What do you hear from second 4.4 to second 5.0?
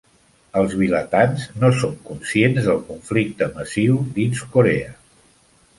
Corea.